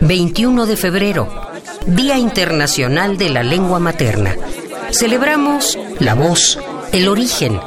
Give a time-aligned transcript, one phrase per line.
[0.00, 1.28] 21 de febrero,
[1.86, 4.34] Día Internacional de la Lengua Materna.
[4.90, 6.58] Celebramos la voz,
[6.90, 7.60] el origen,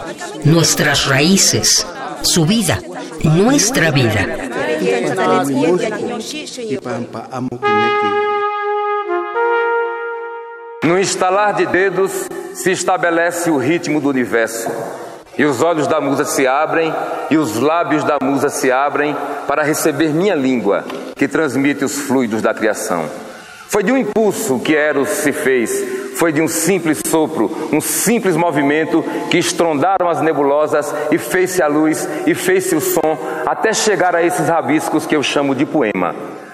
[0.44, 1.88] nuestras raíces,
[2.24, 2.82] su vida,
[3.24, 4.28] nuestra vida.
[10.84, 12.12] No instalar de dedos
[12.54, 14.70] se estabelece o ritmo do universo.
[15.38, 16.94] E os olhos da musa se abrem
[17.30, 19.16] e os lábios da musa se abrem
[19.48, 20.84] para receber minha língua,
[21.16, 23.06] que transmite os fluidos da criação.
[23.68, 28.36] Foi de um impulso que Eros se fez, foi de um simples sopro, um simples
[28.36, 34.16] movimento que estrondaram as nebulosas e fez-se a luz e fez-se o som, até chegar
[34.16, 36.14] a esses rabiscos que eu chamo de poema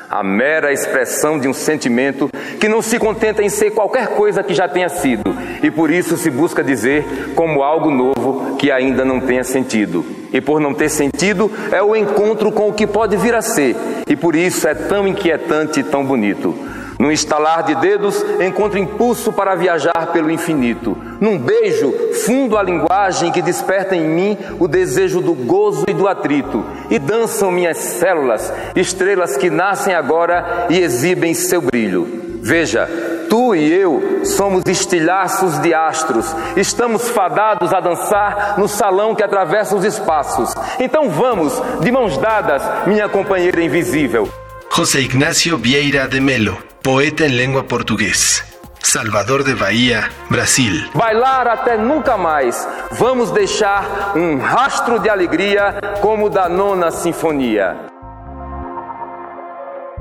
[0.09, 4.53] a mera expressão de um sentimento que não se contenta em ser qualquer coisa que
[4.53, 9.19] já tenha sido, e por isso se busca dizer como algo novo que ainda não
[9.19, 10.03] tenha sentido.
[10.31, 13.75] E por não ter sentido, é o encontro com o que pode vir a ser,
[14.07, 16.55] e por isso é tão inquietante e tão bonito.
[16.99, 20.97] Num estalar de dedos, encontro impulso para viajar pelo infinito.
[21.21, 21.93] Num beijo,
[22.25, 26.65] fundo a linguagem que desperta em mim o desejo do gozo e do atrito.
[26.89, 32.19] E dançam minhas células, estrelas que nascem agora e exibem seu brilho.
[32.41, 32.89] Veja,
[33.29, 39.73] tu e eu somos estilhaços de astros, estamos fadados a dançar no salão que atravessa
[39.73, 40.53] os espaços.
[40.79, 44.27] Então vamos, de mãos dadas, minha companheira invisível.
[44.75, 46.57] José Ignacio Vieira de Melo,
[46.91, 48.43] poeta en lengua portugués.
[48.79, 50.89] Salvador de Bahia, Brasil.
[50.95, 52.67] Bailar até nunca mais.
[52.97, 57.77] Vamos deixar um rastro de alegria como o da nona sinfonia.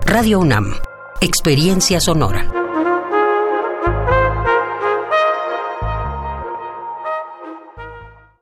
[0.06, 0.72] Radio UNAM,
[1.20, 2.67] experiencia sonora.